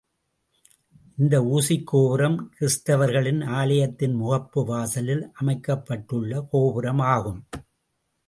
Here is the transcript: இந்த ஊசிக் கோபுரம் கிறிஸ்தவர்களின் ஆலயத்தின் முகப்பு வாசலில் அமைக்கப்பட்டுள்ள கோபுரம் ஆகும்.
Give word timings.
இந்த 1.17 1.41
ஊசிக் 1.41 1.83
கோபுரம் 1.83 2.51
கிறிஸ்தவர்களின் 2.59 3.43
ஆலயத்தின் 3.45 4.15
முகப்பு 4.15 4.63
வாசலில் 4.65 5.31
அமைக்கப்பட்டுள்ள 5.33 6.41
கோபுரம் 6.51 6.99
ஆகும். 6.99 7.41